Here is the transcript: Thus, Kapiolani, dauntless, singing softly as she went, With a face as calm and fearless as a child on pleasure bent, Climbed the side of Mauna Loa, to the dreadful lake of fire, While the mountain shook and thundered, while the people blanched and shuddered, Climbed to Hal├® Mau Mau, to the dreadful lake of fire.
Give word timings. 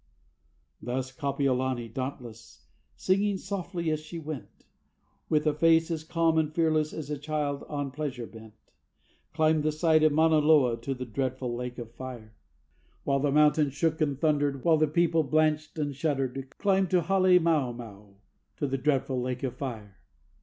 Thus, 0.81 1.11
Kapiolani, 1.11 1.87
dauntless, 1.87 2.65
singing 2.95 3.37
softly 3.37 3.91
as 3.91 3.99
she 3.99 4.17
went, 4.17 4.65
With 5.29 5.45
a 5.45 5.53
face 5.53 5.91
as 5.91 6.03
calm 6.03 6.39
and 6.39 6.51
fearless 6.51 6.91
as 6.91 7.11
a 7.11 7.19
child 7.19 7.63
on 7.69 7.91
pleasure 7.91 8.25
bent, 8.25 8.55
Climbed 9.31 9.61
the 9.61 9.71
side 9.71 10.01
of 10.01 10.11
Mauna 10.11 10.39
Loa, 10.39 10.77
to 10.81 10.95
the 10.95 11.05
dreadful 11.05 11.55
lake 11.55 11.77
of 11.77 11.93
fire, 11.93 12.33
While 13.03 13.19
the 13.19 13.31
mountain 13.31 13.69
shook 13.69 14.01
and 14.01 14.19
thundered, 14.19 14.63
while 14.65 14.77
the 14.77 14.87
people 14.87 15.21
blanched 15.21 15.77
and 15.77 15.95
shuddered, 15.95 16.49
Climbed 16.57 16.89
to 16.89 17.03
Hal├® 17.03 17.39
Mau 17.39 17.71
Mau, 17.71 18.15
to 18.57 18.65
the 18.65 18.79
dreadful 18.79 19.21
lake 19.21 19.43
of 19.43 19.55
fire. 19.55 19.99